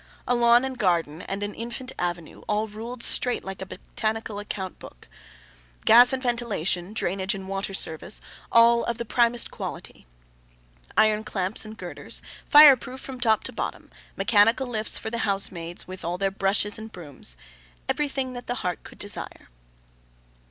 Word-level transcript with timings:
A 0.27 0.33
lawn 0.33 0.65
and 0.65 0.79
garden 0.79 1.21
and 1.21 1.43
an 1.43 1.53
infant 1.53 1.91
avenue, 1.99 2.41
all 2.47 2.67
ruled 2.67 3.03
straight 3.03 3.45
like 3.45 3.61
a 3.61 3.67
botanical 3.67 4.39
account 4.39 4.79
book. 4.79 5.07
Gas 5.85 6.11
and 6.11 6.23
ventilation, 6.23 6.93
drainage 6.95 7.35
and 7.35 7.47
water 7.47 7.75
service, 7.75 8.19
all 8.51 8.83
of 8.85 8.97
the 8.97 9.05
primest 9.05 9.51
quality. 9.51 10.07
Iron 10.97 11.23
clamps 11.23 11.65
and 11.65 11.77
girders, 11.77 12.23
fire 12.47 12.75
proof 12.75 12.99
from 12.99 13.19
top 13.19 13.43
to 13.43 13.53
bottom; 13.53 13.91
mechanical 14.17 14.65
lifts 14.65 14.97
for 14.97 15.11
the 15.11 15.19
housemaids, 15.19 15.87
with 15.87 16.03
all 16.03 16.17
their 16.17 16.31
brushes 16.31 16.79
and 16.79 16.91
brooms; 16.91 17.37
everything 17.87 18.33
that 18.33 18.49
heart 18.49 18.81
could 18.83 18.97
desire. 18.97 19.49